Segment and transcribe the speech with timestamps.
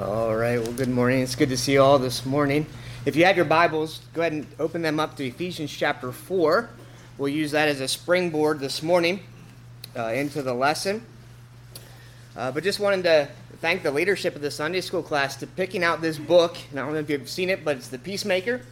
[0.00, 1.20] All right, well, good morning.
[1.20, 2.66] It's good to see you all this morning.
[3.06, 6.68] If you have your Bibles, go ahead and open them up to Ephesians chapter 4.
[7.16, 9.20] We'll use that as a springboard this morning
[9.96, 11.06] uh, into the lesson.
[12.36, 13.28] Uh, but just wanted to
[13.60, 16.56] thank the leadership of the Sunday school class to picking out this book.
[16.72, 18.62] And I don't know if you've seen it, but it's The Peacemaker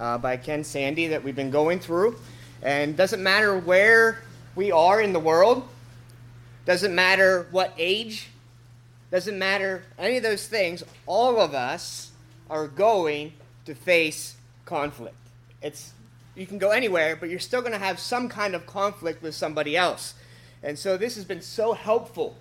[0.00, 2.16] uh, by Ken Sande that we've been going through.
[2.62, 4.22] And doesn't matter where
[4.56, 5.68] we are in the world,
[6.66, 8.30] doesn't matter what age
[9.14, 12.10] doesn't matter any of those things, all of us
[12.50, 13.32] are going
[13.64, 15.14] to face conflict.
[15.62, 15.92] It's
[16.34, 19.36] you can go anywhere, but you're still going to have some kind of conflict with
[19.36, 20.14] somebody else.
[20.64, 22.36] And so this has been so helpful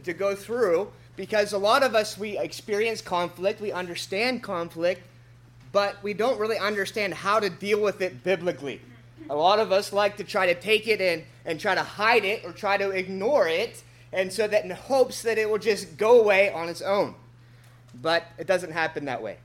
[0.00, 5.02] to go through because a lot of us we experience conflict, we understand conflict,
[5.72, 8.80] but we don't really understand how to deal with it biblically.
[9.28, 12.24] A lot of us like to try to take it and, and try to hide
[12.24, 15.96] it or try to ignore it and so that in hopes that it will just
[15.96, 17.14] go away on its own.
[17.94, 19.38] But it doesn't happen that way.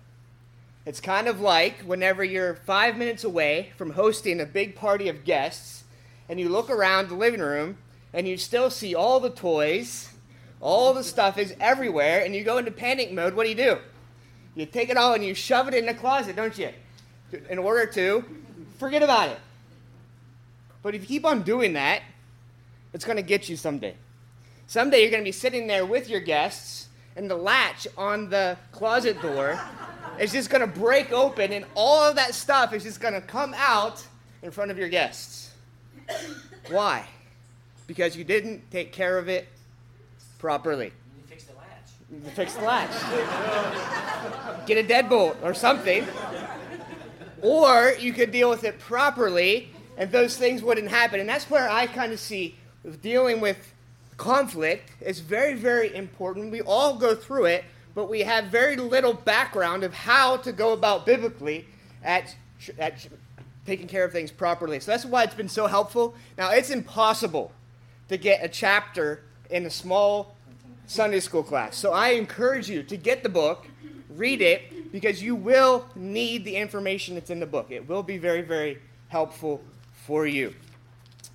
[0.86, 5.26] It's kind of like whenever you're five minutes away from hosting a big party of
[5.26, 5.84] guests
[6.30, 7.78] and you look around the living room
[8.14, 10.10] and you still see all the toys,
[10.62, 13.34] all the stuff is everywhere, and you go into panic mode.
[13.34, 13.78] What do you do?
[14.56, 16.70] You take it all and you shove it in the closet, don't you?
[17.50, 18.24] In order to
[18.80, 19.40] forget about it.
[20.82, 22.02] But if you keep on doing that,
[22.94, 23.96] it's going to get you someday.
[24.70, 28.58] Someday you're going to be sitting there with your guests, and the latch on the
[28.74, 29.58] closet door
[30.20, 33.22] is just going to break open, and all of that stuff is just going to
[33.22, 34.06] come out
[34.44, 35.54] in front of your guests.
[36.70, 37.08] Why?
[37.88, 39.48] Because you didn't take care of it
[40.38, 40.88] properly.
[40.88, 40.92] You
[41.28, 41.88] fix the latch.
[42.12, 42.92] You fix the latch.
[44.68, 46.06] Get a deadbolt or something.
[47.42, 51.22] Or you could deal with it properly, and those things wouldn't happen.
[51.22, 52.58] And that's where I kind of see
[53.02, 53.76] dealing with
[54.18, 56.52] conflict is very, very important.
[56.52, 57.64] We all go through it,
[57.96, 61.66] but we have very little background of how to go about biblically
[62.04, 62.36] at,
[62.78, 63.08] at
[63.66, 64.80] taking care of things properly.
[64.80, 66.16] So that's why it's been so helpful.
[66.38, 67.52] Now, it's impossible
[68.10, 70.36] to get a chapter in a small
[70.88, 71.76] Sunday school class.
[71.76, 73.68] So I encourage you to get the book,
[74.10, 77.72] read it, because you will need the information that's in the book.
[77.72, 79.62] It will be very, very helpful
[80.06, 80.54] for you.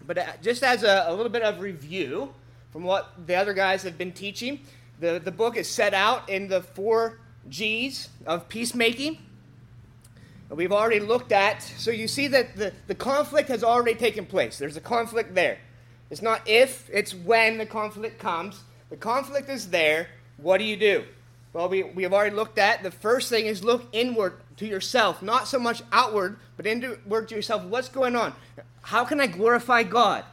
[0.07, 2.33] But uh, just as a, a little bit of review,
[2.73, 4.61] from what the other guys have been teaching.
[5.01, 9.19] The, the book is set out in the four G's of peacemaking.
[10.49, 14.59] We've already looked at, so you see that the, the conflict has already taken place.
[14.59, 15.59] There's a conflict there.
[16.11, 18.61] It's not if, it's when the conflict comes.
[18.91, 20.09] The conflict is there.
[20.37, 21.05] What do you do?
[21.55, 25.23] Well, we, we have already looked at the first thing is look inward to yourself,
[25.23, 27.65] not so much outward, but inward to yourself.
[27.65, 28.35] What's going on?
[28.83, 30.25] How can I glorify God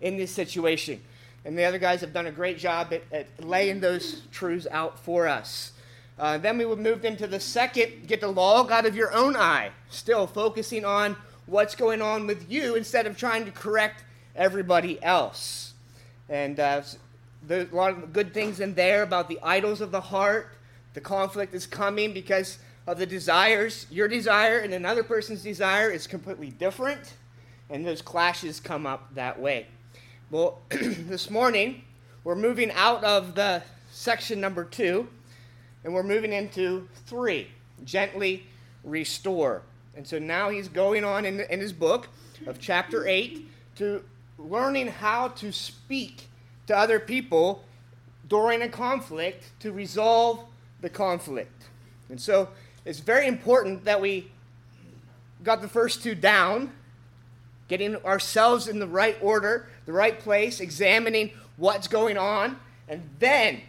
[0.00, 1.02] in this situation?
[1.44, 4.98] And the other guys have done a great job at, at laying those truths out
[4.98, 5.72] for us.
[6.18, 9.36] Uh, then we would move into the second, get the log out of your own
[9.36, 11.16] eye, still focusing on
[11.46, 14.04] what's going on with you instead of trying to correct
[14.36, 15.74] everybody else.
[16.28, 16.82] And uh,
[17.46, 20.48] there's a lot of good things in there about the idols of the heart.
[20.94, 23.86] The conflict is coming because of the desires.
[23.90, 27.14] Your desire and another person's desire is completely different,
[27.68, 29.66] and those clashes come up that way.
[30.30, 31.84] Well, this morning
[32.24, 33.62] we're moving out of the
[33.92, 35.06] section number two
[35.84, 37.48] and we're moving into three
[37.84, 38.46] gently
[38.84, 39.60] restore.
[39.94, 42.08] And so now he's going on in, in his book
[42.46, 43.46] of chapter 8
[43.76, 44.02] to
[44.38, 46.28] learning how to speak
[46.68, 47.62] to other people
[48.26, 50.42] during a conflict to resolve
[50.80, 51.64] the conflict.
[52.08, 52.48] And so
[52.86, 54.30] it's very important that we
[55.42, 56.72] got the first two down
[57.68, 62.58] getting ourselves in the right order, the right place, examining what's going on,
[62.88, 63.60] and then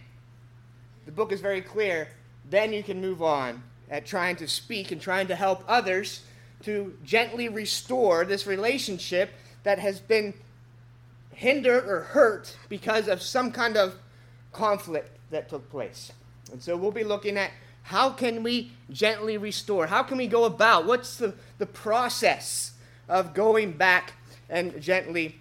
[1.06, 2.08] the book is very clear.
[2.50, 6.24] Then you can move on at trying to speak and trying to help others
[6.64, 9.32] to gently restore this relationship
[9.64, 10.34] that has been
[11.34, 13.96] hindered or hurt because of some kind of
[14.52, 16.12] conflict that took place.
[16.52, 17.52] And so we'll be looking at
[17.84, 19.86] how can we gently restore?
[19.86, 20.86] How can we go about?
[20.86, 22.72] What's the, the process?
[23.08, 24.14] Of going back
[24.50, 25.40] and gently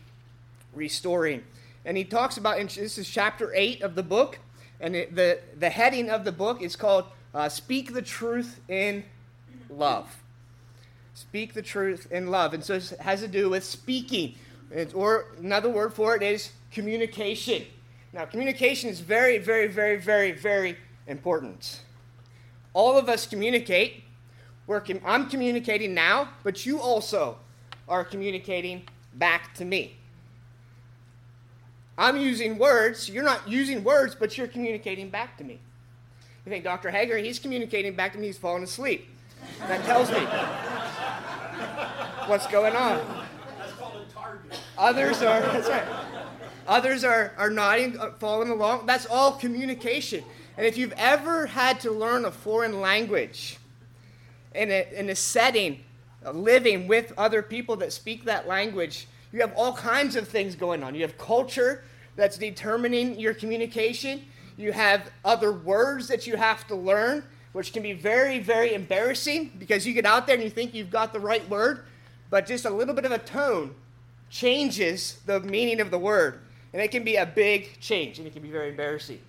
[0.75, 1.43] restoring.
[1.85, 4.39] And he talks about, this is chapter 8 of the book,
[4.81, 9.05] and it, the, the heading of the book is called uh, Speak the Truth in
[9.69, 10.23] Love.
[11.15, 12.55] Speak the truth in love.
[12.55, 14.35] And so it has to do with speaking.
[14.95, 17.63] or another word for it is communication.
[18.13, 20.77] Now, communication is very, very, very, very, very
[21.07, 21.81] important.
[22.73, 24.03] All of us communicate.
[24.67, 27.39] We're, I'm communicating now, but you also
[27.89, 28.83] are communicating
[29.15, 29.97] back to me.
[31.97, 35.61] I'm using words, you're not using words, but you're communicating back to me.
[36.45, 36.91] You think Dr.
[36.91, 39.09] Hager, he's communicating back to me, he's falling asleep.
[39.61, 40.21] That tells me
[42.29, 43.27] what's going on.
[44.77, 45.85] Others are, that's right.
[46.67, 48.87] Others are, are nodding, uh, following along.
[48.87, 50.25] That's all communication.
[50.57, 53.59] And if you've ever had to learn a foreign language
[54.55, 55.81] in a, in a setting,
[56.33, 60.83] living with other people that speak that language, you have all kinds of things going
[60.83, 60.95] on.
[60.95, 61.85] You have culture
[62.17, 64.25] that's determining your communication,
[64.57, 69.53] you have other words that you have to learn, which can be very, very embarrassing
[69.59, 71.85] because you get out there and you think you've got the right word,
[72.31, 73.75] but just a little bit of a tone
[74.31, 76.41] changes the meaning of the word.
[76.73, 79.21] And it can be a big change and it can be very embarrassing.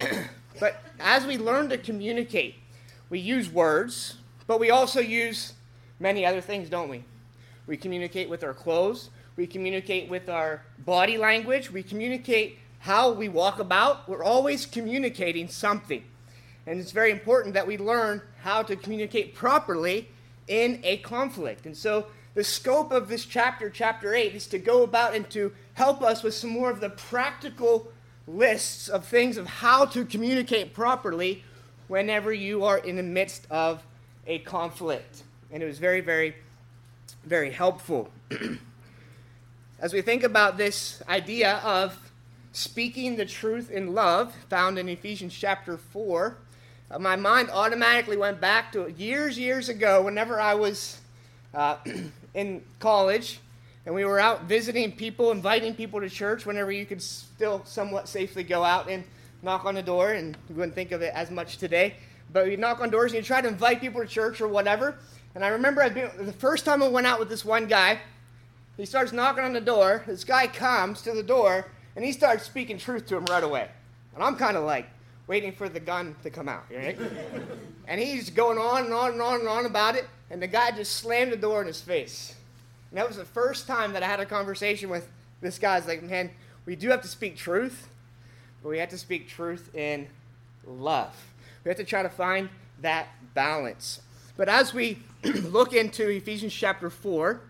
[0.60, 2.56] but as we learn to communicate,
[3.10, 4.16] we use words,
[4.46, 5.54] but we also use
[6.00, 7.04] many other things, don't we?
[7.66, 13.28] We communicate with our clothes, we communicate with our body language, we communicate how we
[13.28, 14.08] walk about.
[14.08, 16.02] We're always communicating something.
[16.66, 20.08] And it's very important that we learn how to communicate properly
[20.46, 21.66] in a conflict.
[21.66, 25.52] And so the scope of this chapter, chapter 8, is to go about and to
[25.74, 27.90] help us with some more of the practical
[28.26, 31.42] lists of things of how to communicate properly
[31.88, 33.82] whenever you are in the midst of
[34.26, 35.22] a conflict.
[35.50, 36.34] And it was very, very,
[37.24, 38.10] very helpful.
[39.80, 41.96] As we think about this idea of
[42.52, 46.36] speaking the truth in love, found in Ephesians chapter 4,
[46.90, 51.00] uh, my mind automatically went back to years, years ago, whenever I was
[51.54, 51.76] uh,
[52.34, 53.40] in college
[53.86, 58.06] and we were out visiting people, inviting people to church whenever you could still somewhat
[58.06, 59.02] safely go out and
[59.42, 61.94] knock on the door, and you wouldn't think of it as much today.
[62.30, 64.98] But you knock on doors and you try to invite people to church or whatever.
[65.38, 68.00] And I remember I'd been, the first time I went out with this one guy,
[68.76, 70.02] he starts knocking on the door.
[70.04, 71.64] This guy comes to the door
[71.94, 73.68] and he starts speaking truth to him right away.
[74.16, 74.88] And I'm kind of like
[75.28, 76.98] waiting for the gun to come out, right?
[77.86, 80.08] and he's going on and on and on and on about it.
[80.28, 82.34] And the guy just slammed the door in his face.
[82.90, 85.08] And that was the first time that I had a conversation with
[85.40, 85.78] this guy.
[85.78, 86.32] It's like, man,
[86.66, 87.88] we do have to speak truth,
[88.60, 90.08] but we have to speak truth in
[90.66, 91.14] love.
[91.62, 92.48] We have to try to find
[92.80, 94.00] that balance.
[94.36, 97.40] But as we look into Ephesians chapter 4,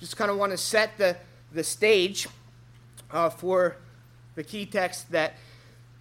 [0.00, 1.16] just kind of want to set the,
[1.52, 2.26] the stage
[3.10, 3.76] uh, for
[4.34, 5.34] the key text that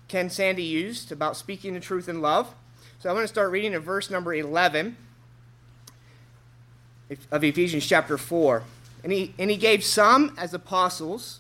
[0.08, 2.54] Ken Sande used about speaking the truth in love.
[3.00, 4.96] So I'm going to start reading in verse number 11
[7.32, 8.64] of Ephesians chapter 4.
[9.04, 11.40] And he, and he gave some as apostles,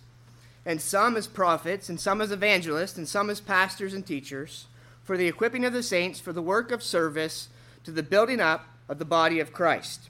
[0.65, 4.65] and some as prophets, and some as evangelists, and some as pastors and teachers,
[5.03, 7.47] for the equipping of the saints, for the work of service,
[7.85, 10.09] to the building up of the body of Christ,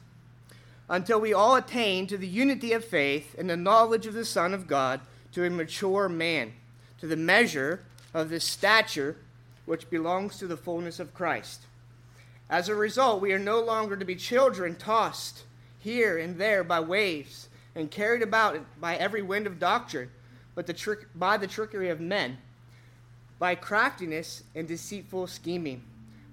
[0.90, 4.54] until we all attain to the unity of faith and the knowledge of the Son
[4.54, 5.02] of God,
[5.34, 6.54] to a mature man,
[7.00, 7.84] to the measure
[8.14, 9.18] of the stature
[9.66, 11.62] which belongs to the fullness of Christ.
[12.50, 15.44] As a result, we are no longer to be children tossed
[15.80, 20.10] here and there by waves, and carried about by every wind of doctrine,
[20.56, 22.38] but the trick, by the trickery of men,
[23.38, 25.84] by craftiness and deceitful scheming.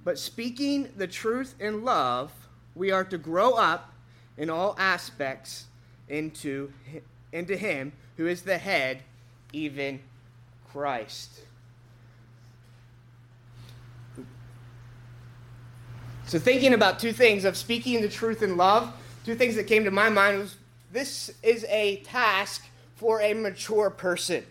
[0.04, 2.30] But speaking the truth in love,
[2.74, 3.92] we are to grow up
[4.36, 5.66] in all aspects
[6.08, 6.72] into,
[7.32, 9.02] into Him who is the head,
[9.52, 10.00] even
[10.70, 11.40] Christ.
[16.26, 18.92] So, thinking about two things of speaking the truth in love
[19.24, 20.56] two things that came to my mind was
[20.92, 24.44] this is a task for a mature person.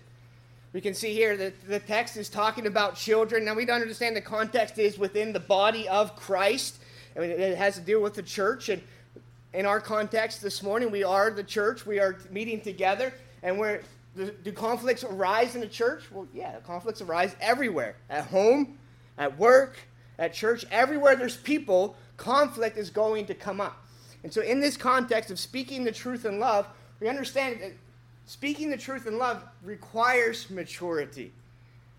[0.74, 3.46] We can see here that the text is talking about children.
[3.46, 6.78] Now we don't understand the context is within the body of Christ.
[7.16, 8.70] I mean, it has to deal with the church.
[8.70, 8.82] And
[9.54, 11.86] in our context this morning, we are the church.
[11.86, 13.14] We are meeting together.
[13.44, 13.84] And where
[14.16, 16.12] do conflicts arise in the church?
[16.12, 17.96] Well, yeah, conflicts arise everywhere.
[18.10, 18.80] At home,
[19.20, 19.78] at work,
[20.18, 23.86] at church, everywhere there's people, conflict is going to come up.
[24.24, 26.68] And so, in this context of speaking the truth in love,
[27.00, 27.74] we understand that
[28.26, 31.32] speaking the truth in love requires maturity,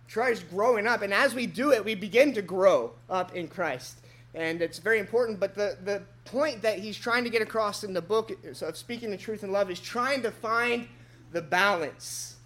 [0.06, 1.02] requires growing up.
[1.02, 3.98] And as we do it, we begin to grow up in Christ.
[4.34, 5.38] And it's very important.
[5.38, 9.10] But the, the point that he's trying to get across in the book of speaking
[9.10, 10.88] the truth in love is trying to find
[11.32, 12.36] the balance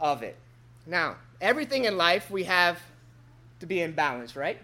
[0.00, 0.36] of it.
[0.86, 2.80] Now, everything in life we have
[3.60, 4.58] to be in balance, right?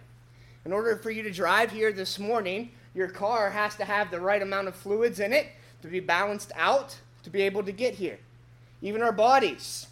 [0.65, 4.21] In order for you to drive here this morning, your car has to have the
[4.21, 5.47] right amount of fluids in it
[5.83, 8.18] to be balanced out to be able to get here.
[8.82, 9.87] Even our bodies.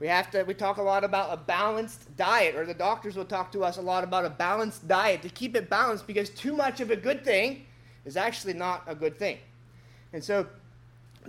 [0.00, 3.24] We have to we talk a lot about a balanced diet or the doctors will
[3.24, 6.54] talk to us a lot about a balanced diet to keep it balanced because too
[6.54, 7.66] much of a good thing
[8.04, 9.38] is actually not a good thing.
[10.12, 10.46] And so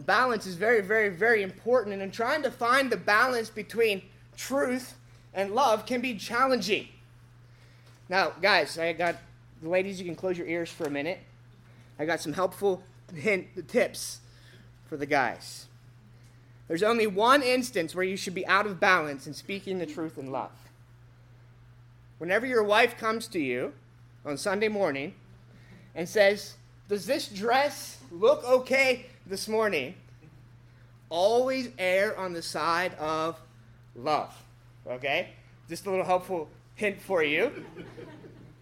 [0.05, 4.03] balance is very very very important and in trying to find the balance between
[4.37, 4.95] truth
[5.33, 6.87] and love can be challenging.
[8.07, 9.17] Now, guys, I got
[9.61, 11.19] the ladies, you can close your ears for a minute.
[11.97, 12.83] I got some helpful
[13.15, 14.19] hint, tips
[14.89, 15.67] for the guys.
[16.67, 20.17] There's only one instance where you should be out of balance in speaking the truth
[20.17, 20.51] in love.
[22.17, 23.73] Whenever your wife comes to you
[24.25, 25.13] on Sunday morning
[25.95, 26.55] and says,
[26.89, 29.93] Does this dress look okay this morning?
[31.09, 33.39] Always err on the side of
[33.95, 34.35] love.
[34.87, 35.29] Okay?
[35.69, 37.65] Just a little helpful hint for you.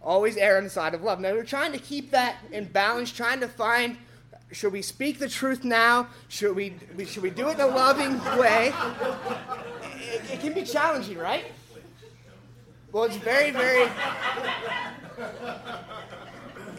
[0.01, 1.19] Always err on the side of love.
[1.19, 3.97] Now, we're trying to keep that in balance, trying to find
[4.51, 6.07] should we speak the truth now?
[6.29, 6.75] Should we,
[7.05, 8.73] should we do it in a loving way?
[9.95, 11.45] It, it can be challenging, right?
[12.91, 13.89] Well, it's very, very.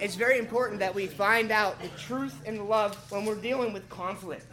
[0.01, 3.89] It's very important that we find out the truth and love when we're dealing with
[3.89, 4.47] conflict.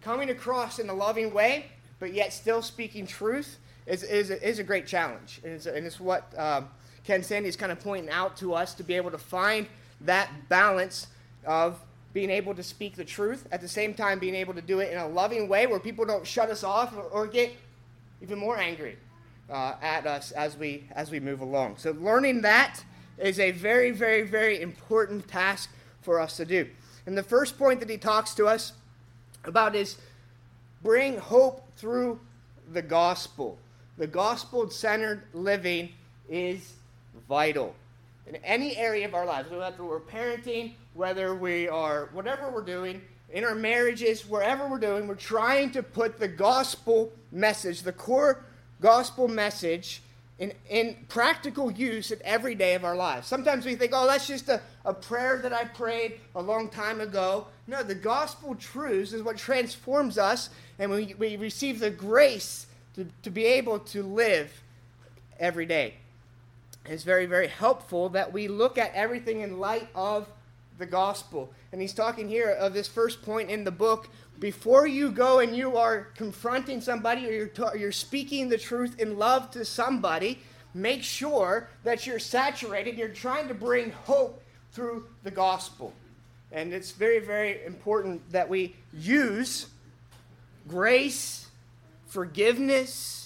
[0.00, 1.66] Coming across in a loving way,
[1.98, 5.40] but yet still speaking truth, is, is, a, is a great challenge.
[5.42, 6.68] And it's, and it's what um,
[7.04, 9.66] Ken Sande is kind of pointing out to us to be able to find
[10.02, 11.08] that balance
[11.44, 11.80] of
[12.16, 14.90] being able to speak the truth, at the same time being able to do it
[14.90, 17.52] in a loving way where people don't shut us off or, or get
[18.22, 18.96] even more angry
[19.50, 21.76] uh, at us as we as we move along.
[21.76, 22.82] So learning that
[23.18, 25.68] is a very, very, very important task
[26.00, 26.66] for us to do.
[27.04, 28.72] And the first point that he talks to us
[29.44, 29.96] about is
[30.82, 32.18] bring hope through
[32.72, 33.58] the gospel.
[33.98, 35.90] The gospel centered living
[36.30, 36.76] is
[37.28, 37.74] vital
[38.26, 43.00] in any area of our lives, whether we're parenting, whether we are, whatever we're doing,
[43.32, 48.44] in our marriages, wherever we're doing, we're trying to put the gospel message, the core
[48.80, 50.02] gospel message,
[50.38, 53.26] in, in practical use in every day of our lives.
[53.26, 57.00] Sometimes we think, oh, that's just a, a prayer that I prayed a long time
[57.00, 57.46] ago.
[57.66, 63.06] No, the gospel truths is what transforms us, and we, we receive the grace to,
[63.22, 64.52] to be able to live
[65.38, 65.94] every day.
[66.88, 70.28] It's very, very helpful that we look at everything in light of
[70.78, 71.52] the gospel.
[71.72, 74.08] And he's talking here of this first point in the book.
[74.38, 79.00] Before you go and you are confronting somebody or you're, ta- you're speaking the truth
[79.00, 80.38] in love to somebody,
[80.74, 82.98] make sure that you're saturated.
[82.98, 85.92] You're trying to bring hope through the gospel.
[86.52, 89.66] And it's very, very important that we use
[90.68, 91.46] grace,
[92.06, 93.25] forgiveness,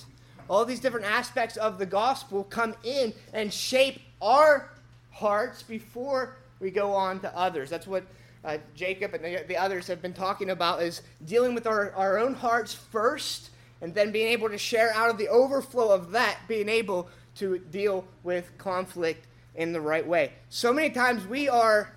[0.50, 4.68] all these different aspects of the gospel come in and shape our
[5.12, 7.70] hearts before we go on to others.
[7.70, 8.02] That's what
[8.44, 12.18] uh, Jacob and the, the, others have been talking about is dealing with our, our
[12.18, 16.38] own hearts first and then being able to share out of the overflow of that,
[16.48, 20.32] being able to deal with conflict in the right way.
[20.48, 21.92] So many times we are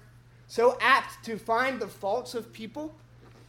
[0.48, 2.94] so apt to find the faults of people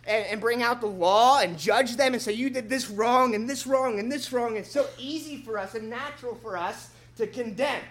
[0.06, 3.34] and, and, bring out the law and judge them and say, You did this wrong
[3.34, 4.56] and this wrong and this wrong.
[4.56, 7.82] It's so easy for us and natural for us to condemn.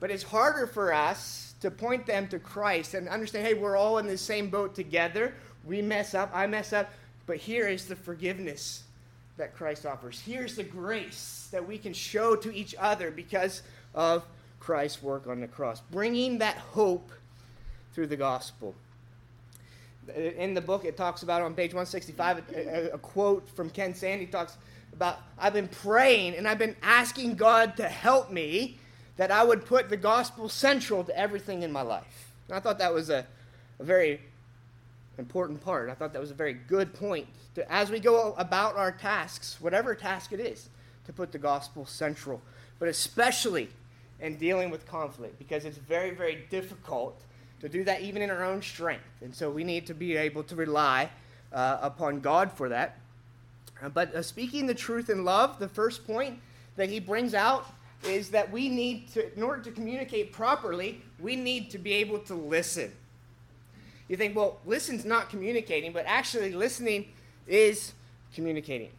[0.00, 3.98] But it's harder for us to point them to Christ and understand, hey, we're all
[3.98, 5.34] in the same boat together.
[5.64, 6.90] We mess up, I mess up,
[7.26, 8.84] but here is the forgiveness
[9.36, 10.20] that Christ offers.
[10.20, 13.62] Here's the grace that we can show to each other because
[13.94, 14.24] of
[14.58, 17.10] Christ's work on the cross, bringing that hope
[17.94, 18.74] through the gospel.
[20.16, 24.30] In the book, it talks about on page 165 a, a, quote from Ken Sande
[24.30, 24.56] talks
[24.92, 28.78] about I've been praying and I've been asking God to help me
[29.16, 32.32] that I would put the gospel central to everything in my life.
[32.48, 33.26] And I thought that was a,
[33.78, 34.20] a very
[35.18, 35.90] important part.
[35.90, 37.26] I thought that was a very good point.
[37.54, 40.68] To, as we go about our tasks, whatever task it is,
[41.06, 42.40] to put the gospel central,
[42.78, 43.68] but especially
[44.20, 47.20] in dealing with conflict, because it's very, very difficult
[47.60, 49.04] to do that even in our own strength.
[49.20, 51.10] And so we need to be able to rely
[51.52, 52.98] uh, upon God for that.
[53.82, 56.38] Uh, but uh, speaking the truth in love, the first point
[56.76, 57.66] that he brings out
[58.04, 62.18] is that we need to, in order to communicate properly, we need to be able
[62.18, 62.92] to listen.
[64.08, 67.08] You think, well, listen's not communicating, but actually listening
[67.46, 67.92] is
[68.34, 68.90] communicating.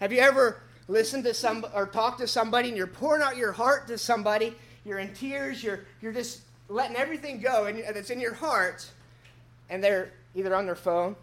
[0.00, 3.52] Have you ever listened to some or talked to somebody and you're pouring out your
[3.52, 8.20] heart to somebody, you're in tears, you're you're just letting everything go and it's in
[8.20, 8.88] your heart,
[9.68, 11.16] and they're either on their phone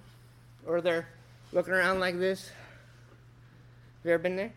[0.65, 1.07] or they're
[1.51, 2.47] looking around like this.
[2.47, 4.53] Have you ever been there?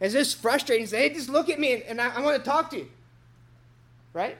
[0.00, 0.86] It's just frustrating.
[0.86, 2.88] Say, hey, just look at me and, and I, I, want to talk to you.
[4.12, 4.36] Right?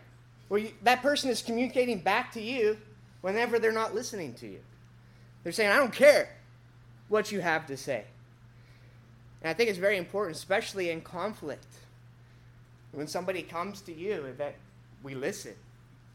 [0.49, 2.79] Well, you, that person is communicating back to you
[3.21, 4.61] whenever they're not listening to you.
[5.43, 6.37] They're saying, I don't care
[7.09, 8.05] what you have to say.
[9.43, 11.67] And I think it's very important, especially in conflict.
[12.93, 14.55] When somebody comes to you, that
[15.03, 15.55] we listen.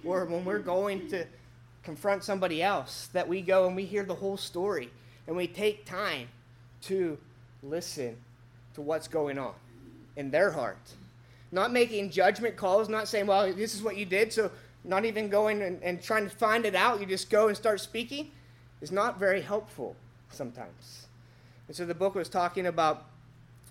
[0.03, 1.25] Or when we're going to
[1.83, 4.89] confront somebody else, that we go and we hear the whole story
[5.27, 6.27] and we take time
[6.83, 7.17] to
[7.63, 8.15] listen
[8.75, 9.53] to what's going on
[10.15, 10.77] in their heart.
[11.51, 14.51] not making judgment calls, not saying, well, this is what you did, so
[14.83, 17.79] not even going and, and trying to find it out, you just go and start
[17.79, 18.31] speaking,
[18.81, 19.95] is not very helpful
[20.29, 21.07] sometimes.
[21.67, 23.05] And so the book was talking about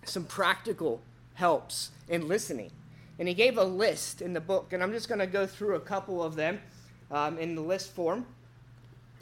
[0.05, 1.01] some practical
[1.35, 2.71] helps in listening.
[3.19, 5.77] And he gave a list in the book, and I'm just going to go through
[5.77, 6.61] a couple of them
[7.11, 8.27] um, in the list form.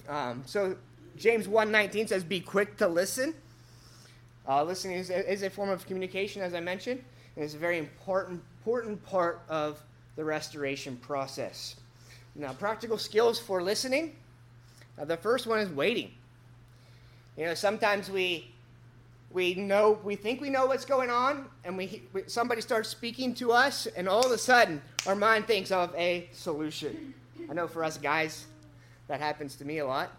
[0.08, 0.76] Um, so
[1.16, 3.34] James 1.19 says, be quick to listen.
[4.48, 7.04] Uh, listening is, is, a form of communication, as I mentioned,
[7.36, 9.80] and it's a very important, important part of
[10.16, 11.76] the restoration process.
[12.34, 14.16] Now, practical skills for listening.
[14.98, 16.10] The first one is waiting.
[17.36, 18.51] You know, sometimes we
[19.32, 23.34] we know we think we know what's going on, and we, we somebody starts speaking
[23.36, 27.14] to us, and all of a sudden our mind thinks of a solution.
[27.50, 28.46] I know for us guys,
[29.08, 30.10] that happens to me a lot.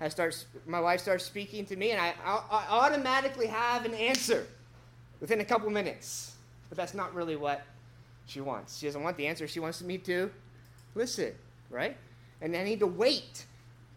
[0.00, 4.46] I start, my wife starts speaking to me, and I, I automatically have an answer
[5.20, 6.34] within a couple minutes.
[6.68, 7.62] But that's not really what
[8.26, 8.78] she wants.
[8.78, 9.46] She doesn't want the answer.
[9.48, 10.30] She wants me to
[10.94, 11.32] listen,
[11.70, 11.96] right?
[12.42, 13.46] And I need to wait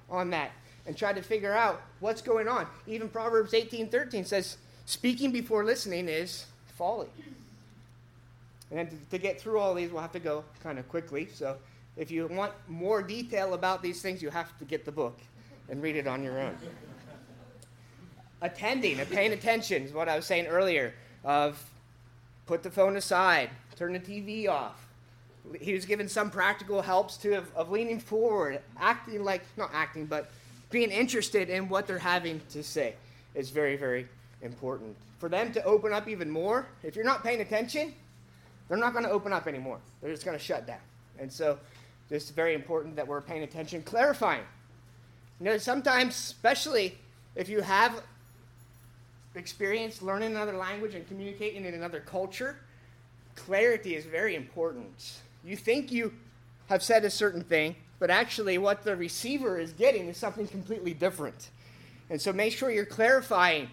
[0.09, 0.51] on that
[0.89, 2.65] and try to figure out what's going on.
[2.87, 7.09] Even Proverbs 18:13 says, "Speaking before listening is folly."
[8.71, 11.27] And to, get through all these, we'll have to go kind of quickly.
[11.31, 11.57] So,
[11.95, 15.19] if you want more detail about these things, you have to get the book
[15.69, 16.57] and read it on your own.
[18.41, 21.63] Attending and paying attention is what I was saying earlier of
[22.47, 24.87] put the phone aside, turn the TV off.
[25.59, 30.05] He was given some practical helps to of, of leaning forward, acting like not acting,
[30.05, 30.31] but
[30.69, 32.95] being interested in what they're having to say
[33.35, 34.07] is very, very
[34.41, 34.95] important.
[35.19, 37.93] For them to open up even more, if you're not paying attention,
[38.67, 39.79] they're not going to open up anymore.
[40.01, 40.79] They're just going to shut down.
[41.19, 41.57] And so,
[42.09, 44.43] it's very important that we're paying attention, clarifying
[45.39, 46.97] you know, sometimes, especially
[47.35, 48.03] if you have
[49.35, 52.57] experience learning another language and communicating in another culture,
[53.35, 55.19] clarity is very important.
[55.45, 56.13] You think you
[56.67, 60.93] have said a certain thing, but actually, what the receiver is getting is something completely
[60.93, 61.49] different.
[62.09, 63.69] And so, make sure you're clarifying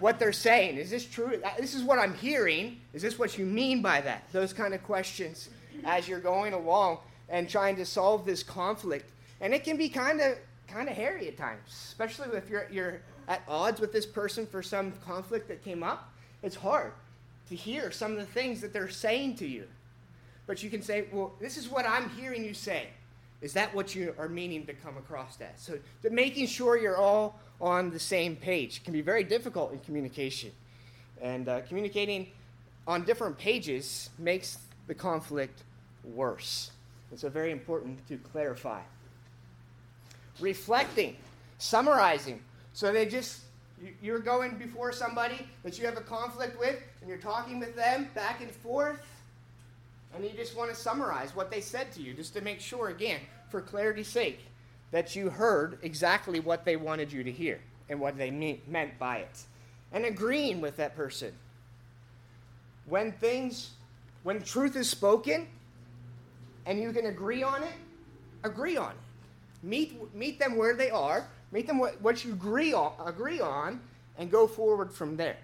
[0.00, 0.76] what they're saying.
[0.76, 1.40] Is this true?
[1.42, 2.80] Uh, this is what I'm hearing.
[2.92, 4.24] Is this what you mean by that?
[4.32, 5.48] Those kind of questions
[5.84, 9.10] as you're going along and trying to solve this conflict.
[9.40, 10.36] And it can be kind of
[10.68, 14.62] kind of hairy at times, especially if you're, you're at odds with this person for
[14.62, 16.12] some conflict that came up.
[16.42, 16.92] It's hard
[17.48, 19.66] to hear some of the things that they're saying to you.
[20.46, 22.88] But you can say, well, this is what I'm hearing you say.
[23.40, 25.60] Is that what you are meaning to come across as?
[25.60, 25.78] So
[26.10, 30.50] making sure you're all on the same page can be very difficult in communication.
[31.20, 32.28] And uh, communicating
[32.86, 35.62] on different pages makes the conflict
[36.04, 36.70] worse.
[37.12, 38.80] It's so very important to clarify
[40.40, 41.16] reflecting,
[41.58, 42.40] summarizing.
[42.72, 43.40] So they just,
[44.02, 48.08] you're going before somebody that you have a conflict with, and you're talking with them
[48.14, 49.00] back and forth,
[50.14, 52.88] and you just want to summarize what they said to you, just to make sure,
[52.88, 54.40] again, for clarity's sake,
[54.90, 59.18] that you heard exactly what they wanted you to hear and what they meant by
[59.18, 59.42] it.
[59.92, 61.32] And agreeing with that person.
[62.86, 63.70] When things,
[64.22, 65.48] when truth is spoken,
[66.66, 67.72] and you can agree on it,
[68.42, 68.96] agree on it.
[69.62, 73.80] Meet, meet them where they are, meet them what, what you agree on, agree on,
[74.18, 75.36] and go forward from there.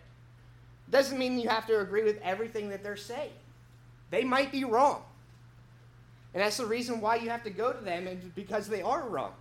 [0.91, 3.31] Doesn't mean you have to agree with everything that they're saying.
[4.11, 5.03] They might be wrong.
[6.35, 9.09] And that's the reason why you have to go to them, and because they are
[9.09, 9.33] wrong.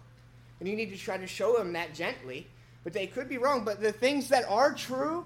[0.60, 2.48] And you need to try to show them that gently.
[2.84, 3.64] But they could be wrong.
[3.64, 5.26] But the things that are true,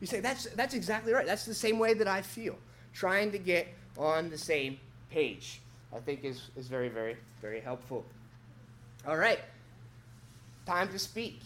[0.00, 1.26] you say, that's, that's exactly right.
[1.26, 2.56] That's the same way that I feel.
[2.92, 4.78] Trying to get on the same
[5.10, 5.60] page,
[5.94, 8.04] I think, is, is very, very, very helpful.
[9.06, 9.38] All right,
[10.66, 11.40] time to speak.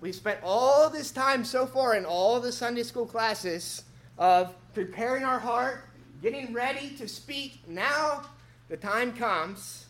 [0.00, 3.84] We've spent all this time so far in all the Sunday school classes
[4.18, 5.84] of preparing our heart,
[6.24, 7.60] getting ready to speak.
[7.68, 8.22] Now
[8.70, 9.84] the time comes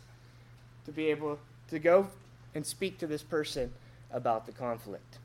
[0.85, 1.39] to be able
[1.71, 2.09] to go
[2.57, 3.73] and speak to this person
[4.11, 5.19] about the conflict.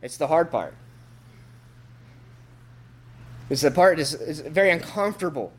[0.00, 0.74] It's the hard part.
[3.50, 5.52] It's the part is, is very uncomfortable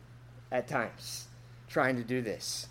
[0.49, 1.27] at times
[1.67, 2.67] trying to do this.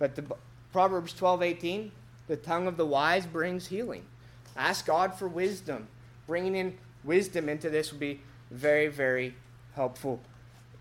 [0.00, 0.24] But the
[0.72, 1.92] Proverbs 12:18,
[2.26, 4.04] the tongue of the wise brings healing.
[4.56, 5.86] Ask God for wisdom.
[6.26, 9.36] Bringing in wisdom into this would be very, very
[9.76, 10.20] helpful.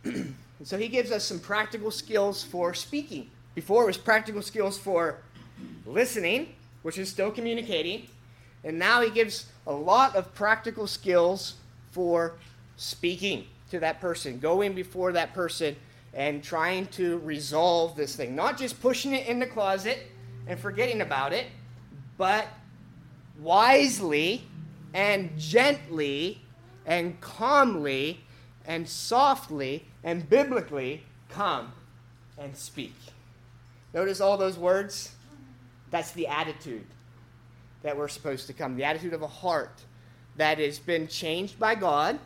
[0.64, 3.30] so he gives us some practical skills for speaking.
[3.56, 5.18] Before it was practical skills for
[5.86, 8.08] listening, which is still communicating.
[8.64, 11.56] And now he gives a lot of practical skills
[11.92, 12.34] for
[12.78, 15.76] speaking to that person, going before that person
[16.14, 18.36] and trying to resolve this thing.
[18.36, 20.08] Not just pushing it in the closet
[20.48, 21.48] and forgetting about it,
[22.18, 22.48] but
[23.40, 24.44] wisely
[24.94, 26.42] and gently
[26.86, 28.20] and calmly
[28.66, 31.74] and softly and biblically come
[32.38, 32.96] and speak.
[33.94, 35.16] Notice all those words?
[35.90, 36.86] That's the attitude
[37.84, 38.76] that we're supposed to come.
[38.76, 39.82] The attitude of a heart
[40.38, 42.20] that has been changed by God,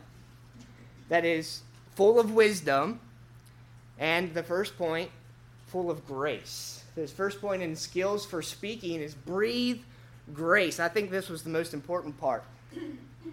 [1.08, 1.62] that is
[1.94, 3.00] full of wisdom,
[3.98, 5.10] and the first point,
[5.66, 6.84] full of grace.
[6.94, 9.80] His first point in skills for speaking is breathe
[10.32, 10.78] grace.
[10.78, 12.44] I think this was the most important part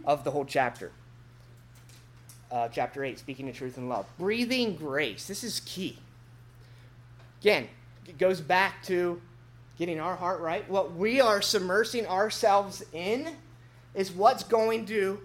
[0.05, 0.91] of the whole chapter.
[2.53, 4.05] Uh, chapter 8, speaking the truth in love.
[4.19, 5.25] Breathing grace.
[5.25, 5.97] This is key.
[7.41, 7.67] Again,
[8.07, 9.19] it goes back to
[9.79, 10.69] getting our heart right.
[10.69, 13.35] What we are submersing ourselves in
[13.95, 15.19] is what's going to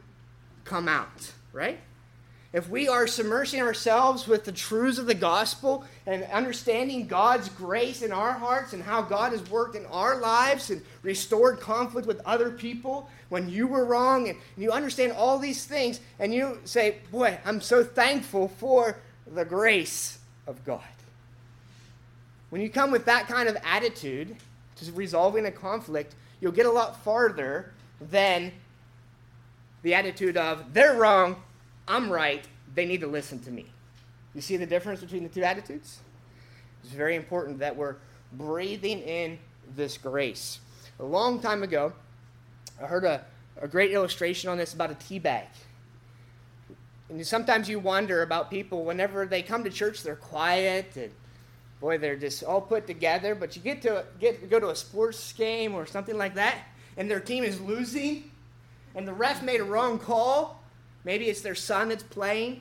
[0.65, 1.81] come out, right?
[2.51, 8.01] If we are submersing ourselves with the truths of the gospel and understanding God's grace
[8.01, 12.23] in our hearts and how God has worked in our lives and restored conflict with
[12.25, 16.97] other people when you were wrong, and you understand all these things, and you say,
[17.13, 20.81] Boy, I'm so thankful for the grace of God.
[22.49, 24.35] When you come with that kind of attitude
[24.77, 28.53] to resolving a conflict, you'll get a lot farther than
[29.83, 31.37] the attitude of, They're wrong,
[31.89, 33.67] I'm right, they need to listen to me.
[34.35, 36.01] You see the difference between the two attitudes?
[36.85, 37.97] It's very important that we're
[38.33, 39.39] breathing in
[39.75, 40.61] this grace.
[41.01, 41.93] A long time ago,
[42.81, 43.25] I heard a,
[43.61, 45.47] a great illustration on this about a tea bag.
[47.09, 51.11] And sometimes you wonder about people whenever they come to church, they're quiet and
[51.81, 53.35] boy, they're just all put together.
[53.35, 56.59] But you get to get go to a sports game or something like that,
[56.97, 58.31] and their team is losing,
[58.95, 60.58] and the ref made a wrong call,
[61.09, 62.61] Maybe it's their son that's playing,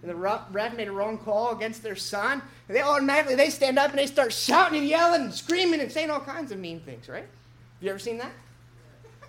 [0.00, 3.78] and the ref made a wrong call against their son, and they automatically they stand
[3.78, 6.80] up and they start shouting and yelling and screaming and saying all kinds of mean
[6.80, 7.24] things, right?
[7.24, 8.32] Have you ever seen that?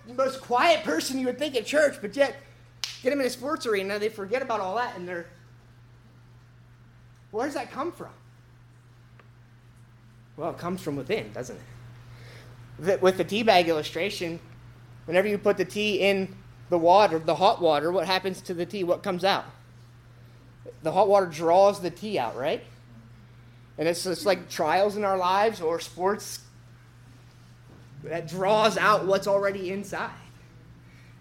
[0.06, 2.34] The most quiet person you would think at church, but yet
[3.02, 5.26] get them in a sports arena, they forget about all that, and they're
[7.32, 8.08] where does that come from?
[10.38, 11.58] Well, it comes from within, doesn't
[12.86, 13.02] it?
[13.02, 14.40] With the tea bag illustration,
[15.04, 16.34] whenever you put the tea in
[16.68, 18.84] the water, the hot water, what happens to the tea?
[18.84, 19.44] What comes out?
[20.82, 22.62] The hot water draws the tea out, right?
[23.78, 26.40] And it's just like trials in our lives or sports
[28.04, 30.10] that draws out what's already inside.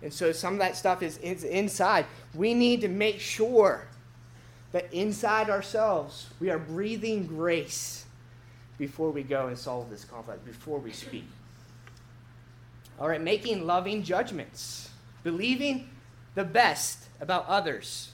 [0.01, 2.05] And so some of that stuff is, is inside.
[2.33, 3.87] We need to make sure
[4.71, 8.05] that inside ourselves we are breathing grace
[8.77, 11.25] before we go and solve this conflict, before we speak.
[12.99, 14.89] All right, making loving judgments
[15.25, 15.89] believing
[16.35, 18.11] the best about others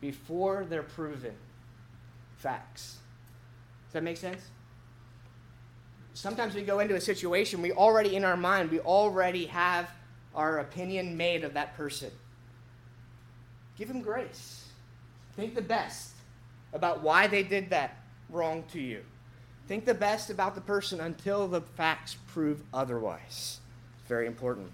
[0.00, 1.34] before they're proven
[2.38, 2.96] facts.
[3.86, 4.40] Does that make sense?
[6.14, 9.90] Sometimes we go into a situation, we already, in our mind, we already have
[10.34, 12.10] our opinion made of that person.
[13.76, 14.64] Give them grace.
[15.36, 16.12] Think the best
[16.72, 17.98] about why they did that
[18.30, 19.02] wrong to you.
[19.68, 23.58] Think the best about the person until the facts prove otherwise.
[24.08, 24.70] Very important.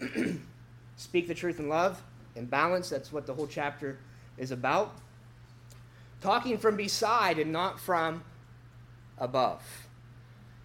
[0.96, 2.02] Speak the truth in love
[2.34, 2.88] and balance.
[2.88, 3.98] That's what the whole chapter
[4.38, 4.96] is about.
[6.20, 8.22] Talking from beside and not from
[9.18, 9.62] above.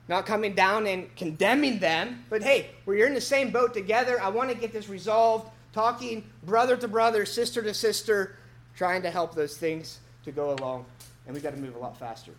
[0.07, 4.21] Not coming down and condemning them, but hey, we're in the same boat together.
[4.21, 5.49] I want to get this resolved.
[5.73, 8.35] Talking brother to brother, sister to sister,
[8.75, 10.85] trying to help those things to go along.
[11.25, 12.33] And we've got to move a lot faster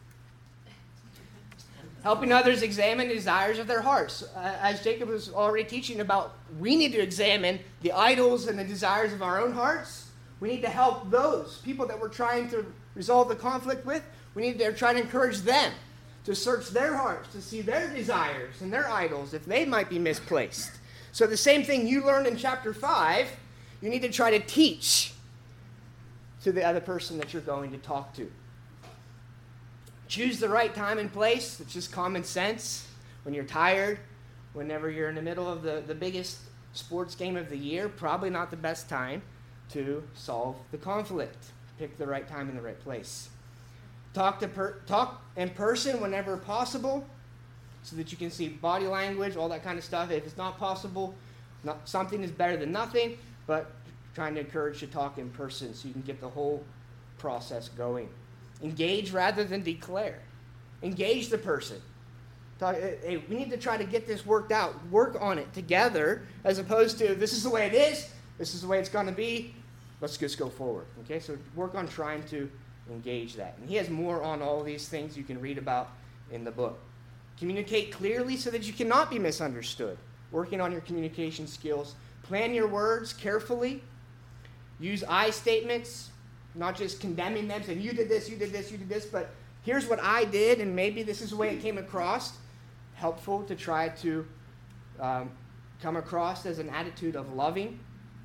[2.03, 4.23] helping others examine the desires of their hearts.
[4.35, 8.65] Uh, as Jacob was already teaching about, we need to examine the idols and the
[8.65, 10.11] desires of our own hearts.
[10.41, 14.03] We need to help those people that we're trying to resolve the conflict with.
[14.35, 15.73] We need to try to encourage them
[16.25, 19.99] to search their hearts, to see their desires and their idols if they might be
[19.99, 20.71] misplaced.
[21.13, 23.29] So, the same thing you learned in chapter 5,
[23.81, 25.13] you need to try to teach
[26.43, 28.31] to the other person that you're going to talk to.
[30.13, 31.59] Choose the right time and place.
[31.59, 32.87] It's just common sense.
[33.23, 33.99] When you're tired,
[34.53, 36.39] whenever you're in the middle of the, the biggest
[36.75, 39.23] sports game of the year, probably not the best time
[39.71, 41.47] to solve the conflict.
[41.79, 43.31] Pick the right time and the right place.
[44.13, 47.07] Talk, to per, talk in person whenever possible
[47.83, 50.11] so that you can see body language, all that kind of stuff.
[50.11, 51.15] If it's not possible,
[51.65, 53.71] not, something is better than nothing, but
[54.15, 56.63] trying to encourage to talk in person so you can get the whole
[57.17, 58.11] process going.
[58.63, 60.21] Engage rather than declare.
[60.83, 61.81] Engage the person.
[62.59, 64.75] Talk, hey, we need to try to get this worked out.
[64.89, 68.63] Work on it together as opposed to this is the way it is, this is
[68.63, 69.55] the way it's going to be.
[70.01, 70.87] Let's just go forward.
[71.01, 72.49] Okay, so work on trying to
[72.91, 73.57] engage that.
[73.59, 75.91] And he has more on all these things you can read about
[76.31, 76.79] in the book.
[77.39, 79.99] Communicate clearly so that you cannot be misunderstood.
[80.31, 81.97] Working on your communication skills.
[82.23, 83.83] Plan your words carefully.
[84.79, 86.12] use I statements,
[86.55, 89.31] not just condemning them, saying, you did this, you did this, you did this, but
[89.63, 92.35] here's what I did, and maybe this is the way it came across.
[92.95, 94.27] Helpful to try to
[95.01, 95.31] um,
[95.81, 97.79] come across as an attitude of loving,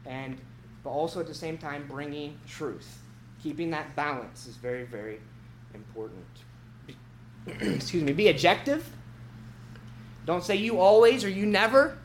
[0.06, 0.38] and
[0.84, 3.00] but also at the same time bringing truth.
[3.42, 5.20] Keeping that balance is very, very
[5.74, 6.26] important.
[6.86, 6.96] Be,
[7.76, 8.14] excuse me.
[8.14, 8.88] Be objective.
[10.26, 11.98] Don't say you always or you never.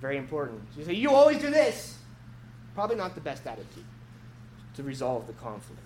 [0.00, 0.62] Very important.
[0.76, 1.96] You say you always do this.
[2.74, 3.84] Probably not the best attitude
[4.76, 5.80] to resolve the conflict.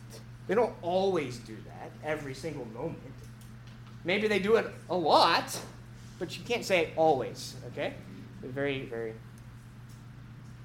[0.47, 2.99] They don't always do that every single moment.
[4.05, 5.59] Maybe they do it a lot,
[6.19, 7.95] but you can't say always, okay?
[8.43, 9.15] Very, very,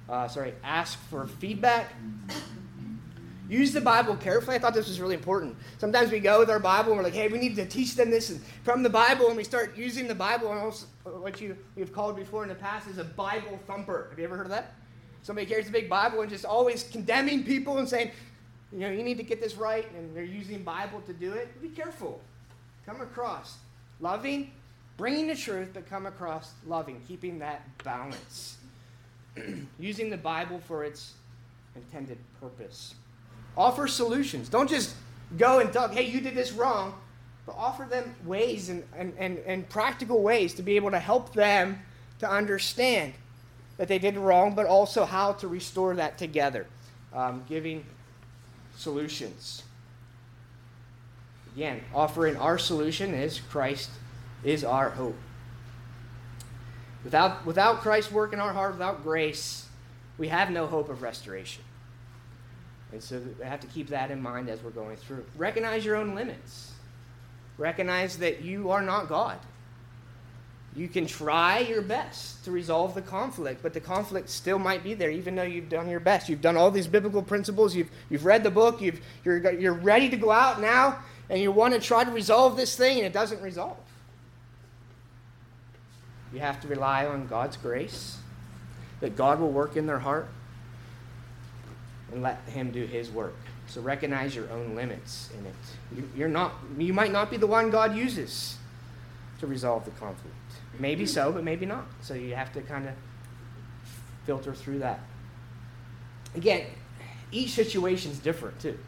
[0.08, 1.92] uh, sorry, ask for feedback.
[3.48, 4.56] Use the Bible carefully.
[4.56, 5.54] I thought this was really important.
[5.78, 8.10] Sometimes we go with our Bible and we're like, hey, we need to teach them
[8.10, 12.16] this from the Bible, and we start using the Bible, and what you, you've called
[12.16, 14.08] before in the past is a Bible thumper.
[14.10, 14.74] Have you ever heard of that?
[15.26, 18.12] Somebody carries a big Bible and just always condemning people and saying,
[18.72, 21.60] you know, you need to get this right, and they're using Bible to do it.
[21.60, 22.20] Be careful.
[22.86, 23.56] Come across
[23.98, 24.52] loving,
[24.96, 28.58] bringing the truth, but come across loving, keeping that balance.
[29.80, 31.14] using the Bible for its
[31.74, 32.94] intended purpose.
[33.56, 34.48] Offer solutions.
[34.48, 34.94] Don't just
[35.36, 36.94] go and talk, hey, you did this wrong,
[37.46, 41.32] but offer them ways and, and, and, and practical ways to be able to help
[41.32, 41.82] them
[42.20, 43.12] to understand
[43.76, 46.66] that they did wrong, but also how to restore that together.
[47.12, 47.84] Um, giving
[48.76, 49.62] solutions.
[51.54, 53.90] Again, offering our solution is Christ
[54.44, 55.16] is our hope.
[57.04, 59.66] Without, without Christ's work in our heart, without grace,
[60.18, 61.62] we have no hope of restoration.
[62.92, 65.24] And so we have to keep that in mind as we're going through.
[65.36, 66.72] Recognize your own limits.
[67.58, 69.38] Recognize that you are not God.
[70.76, 74.92] You can try your best to resolve the conflict, but the conflict still might be
[74.92, 76.28] there, even though you've done your best.
[76.28, 80.10] You've done all these biblical principles, you've, you've read the book, you've, you're, you're ready
[80.10, 80.98] to go out now,
[81.30, 83.78] and you want to try to resolve this thing, and it doesn't resolve.
[86.30, 88.18] You have to rely on God's grace,
[89.00, 90.28] that God will work in their heart,
[92.12, 93.34] and let Him do His work.
[93.66, 95.54] So recognize your own limits in it.
[95.96, 98.58] You, you're not, you might not be the one God uses
[99.40, 100.36] to resolve the conflict.
[100.78, 101.86] Maybe so, but maybe not.
[102.00, 102.94] So you have to kind of
[104.24, 105.00] filter through that.
[106.34, 106.66] Again,
[107.32, 108.78] each situation is different too.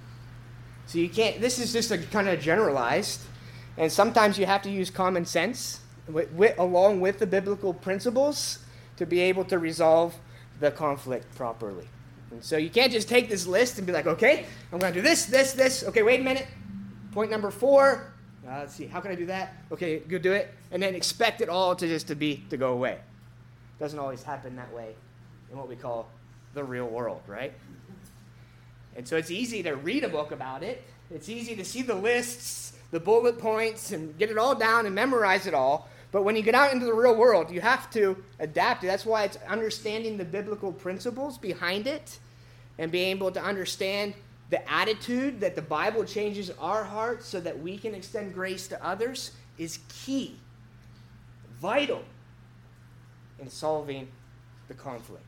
[0.87, 3.21] So you can't, this is just a kind of generalized,
[3.77, 8.61] and sometimes you have to use common sense with, with, along with the biblical principles
[8.97, 10.15] to be able to resolve
[10.61, 11.87] the conflict properly.
[12.31, 14.99] And so you can't just take this list and be like, okay, I'm going to
[14.99, 15.85] do this, this, this.
[15.85, 16.47] Okay, wait a minute.
[17.13, 18.13] Point number four,
[18.49, 19.55] uh, let's see, how can I do that?
[19.71, 20.53] Okay, go do it.
[20.71, 22.99] And then expect it all to just to be, to go away.
[23.79, 24.95] Doesn't always happen that way
[25.51, 26.09] in what we call
[26.55, 27.53] the real world, right?
[28.97, 30.83] And so it's easy to read a book about it.
[31.11, 34.95] It's easy to see the lists, the bullet points, and get it all down and
[34.95, 35.89] memorize it all.
[36.11, 38.87] But when you get out into the real world, you have to adapt it.
[38.87, 42.19] That's why it's understanding the biblical principles behind it
[42.79, 44.15] and being able to understand
[44.51, 48.85] the attitude that the Bible changes our hearts so that we can extend grace to
[48.85, 50.37] others is key,
[51.61, 52.03] vital
[53.39, 54.09] in solving
[54.69, 55.25] the conflict.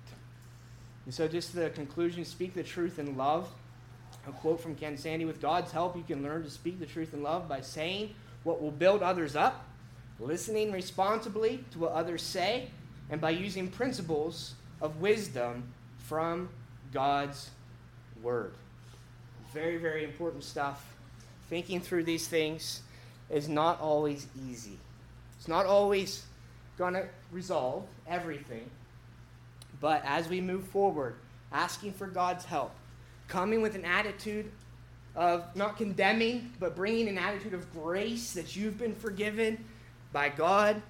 [1.05, 3.49] And so, just the conclusion speak the truth in love.
[4.29, 7.15] A quote from Ken Sande With God's help, you can learn to speak the truth
[7.15, 9.67] in love by saying what will build others up,
[10.19, 12.69] listening responsibly to what others say,
[13.11, 16.49] and by using principles of wisdom from
[16.93, 17.51] God's
[18.23, 18.53] Word.
[19.53, 20.85] Very, very important stuff.
[21.49, 22.83] Thinking through these things
[23.29, 24.79] is not always easy.
[25.39, 26.25] It's not always
[26.79, 28.71] going to resolve everything.
[29.81, 31.17] But as we move forward,
[31.53, 32.73] asking for God's help,
[33.29, 34.51] coming with an attitude
[35.17, 39.65] of not condemning, but bringing an attitude of grace that you've been forgiven
[40.13, 40.81] by God,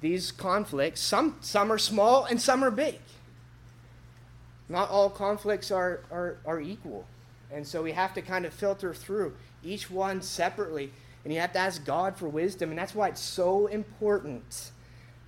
[0.00, 2.98] these conflicts, some, some are small and some are big.
[4.68, 7.06] Not all conflicts are, are, are equal.
[7.52, 10.90] And so we have to kind of filter through each one separately.
[11.24, 12.70] And you have to ask God for wisdom.
[12.70, 14.72] And that's why it's so important.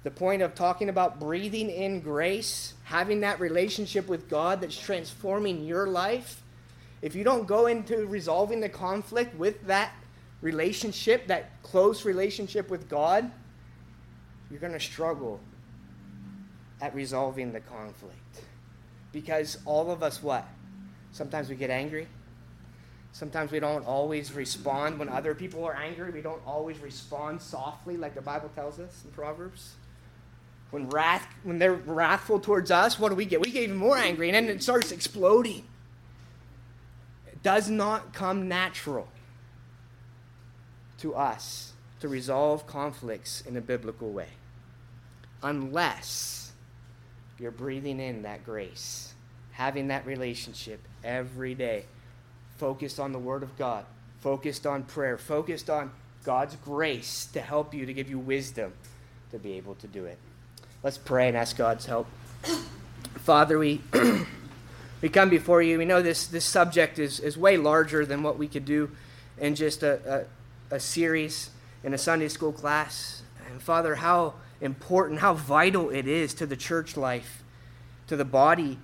[0.03, 5.65] The point of talking about breathing in grace, having that relationship with God that's transforming
[5.65, 6.43] your life.
[7.01, 9.93] If you don't go into resolving the conflict with that
[10.41, 13.31] relationship, that close relationship with God,
[14.51, 15.41] you're going to struggle
[16.81, 18.43] at resolving the conflict.
[19.13, 20.47] Because all of us, what?
[21.13, 22.09] Sometimes we get angry.
[23.15, 26.11] Sometimes we don't always respond when other people are angry.
[26.11, 29.75] We don't always respond softly like the Bible tells us in Proverbs.
[30.73, 33.41] when wrath when they're wrathful towards us, what do we get?
[33.41, 35.65] We get even more angry, and then it starts exploding.
[37.29, 39.07] It does not come natural
[40.99, 44.31] to us to resolve conflicts in a biblical way
[45.41, 46.51] unless
[47.39, 49.15] you're breathing in that grace,
[49.53, 51.85] having that relationship every day,
[52.57, 53.85] focused on the Word of God,
[54.21, 55.91] focused on prayer, focused on
[56.25, 58.73] God's grace to help you, to give you wisdom
[59.31, 60.19] to be able to do it.
[60.83, 62.07] Let's pray and ask God's help.
[63.19, 63.81] Father, we,
[65.03, 65.79] we come before you.
[65.79, 68.91] We know this, this subject is, is way larger than what we could do
[69.39, 70.27] in just a,
[70.71, 71.51] a, a series
[71.83, 73.23] in a Sunday school class.
[73.51, 77.43] And Father, how important, how vital it is to the church life,
[78.07, 78.79] to the body.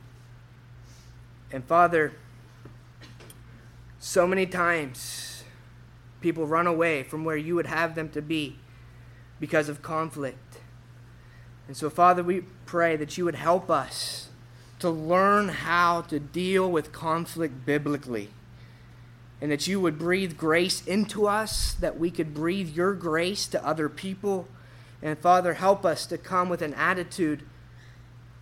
[1.52, 2.12] And Father,
[4.00, 5.44] so many times
[6.22, 8.58] people run away from where you would have them to be
[9.38, 10.56] because of conflict.
[11.68, 14.28] And so, Father, we pray that you would help us
[14.80, 18.30] to learn how to deal with conflict biblically.
[19.40, 23.64] And that you would breathe grace into us, that we could breathe your grace to
[23.64, 24.48] other people.
[25.02, 27.42] And Father, help us to come with an attitude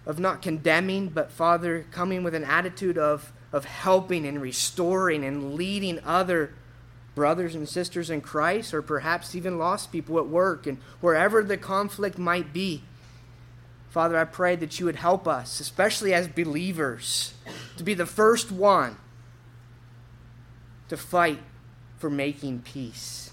[0.06, 5.54] of not condemning, but Father, coming with an attitude of, of helping and restoring and
[5.54, 6.54] leading other
[7.14, 11.56] brothers and sisters in Christ, or perhaps even lost people at work and wherever the
[11.56, 12.84] conflict might be.
[13.90, 17.34] Father, I pray that you would help us, especially as believers,
[17.76, 18.96] to be the first one
[20.88, 21.40] to fight
[21.98, 23.30] for making peace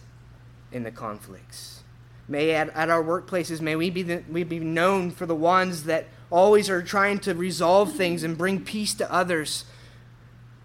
[0.72, 1.84] in the conflicts.
[2.28, 5.84] May at, at our workplaces, may we be, the, we be known for the ones
[5.84, 9.66] that always are trying to resolve things and bring peace to others.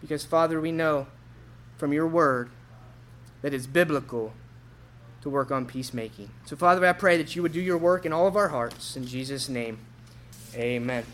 [0.00, 1.06] Because, Father, we know
[1.76, 2.50] from your word
[3.42, 4.32] that it's biblical
[5.22, 6.30] to work on peacemaking.
[6.46, 8.96] So, Father, I pray that you would do your work in all of our hearts.
[8.96, 9.78] In Jesus' name,
[10.54, 11.04] amen.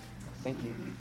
[0.42, 0.92] Thank you.